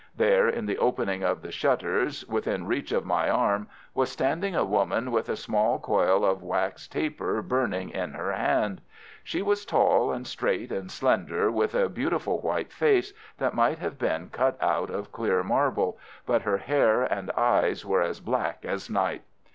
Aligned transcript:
There, 0.17 0.49
in 0.49 0.65
the 0.65 0.79
opening 0.79 1.21
of 1.21 1.43
the 1.43 1.51
shutters, 1.51 2.25
within 2.27 2.65
reach 2.65 2.91
of 2.91 3.05
my 3.05 3.29
arm, 3.29 3.67
was 3.93 4.09
standing 4.11 4.55
a 4.55 4.65
woman 4.65 5.11
with 5.11 5.29
a 5.29 5.35
small 5.35 5.77
coil 5.77 6.25
of 6.25 6.41
wax 6.41 6.87
taper 6.87 7.39
burning 7.43 7.91
in 7.91 8.13
her 8.13 8.31
hand. 8.31 8.81
She 9.23 9.43
was 9.43 9.63
tall 9.63 10.11
and 10.11 10.25
straight 10.25 10.71
and 10.71 10.89
slender, 10.91 11.51
with 11.51 11.75
a 11.75 11.87
beautiful 11.87 12.39
white 12.41 12.71
face 12.73 13.13
that 13.37 13.53
might 13.53 13.77
have 13.77 13.99
been 13.99 14.31
cut 14.31 14.57
out 14.59 14.89
of 14.89 15.11
clear 15.11 15.43
marble, 15.43 15.99
but 16.25 16.41
her 16.41 16.57
hair 16.57 17.03
and 17.03 17.29
eyes 17.37 17.85
were 17.85 18.01
as 18.01 18.19
black 18.21 18.65
as 18.65 18.89
night. 18.89 19.21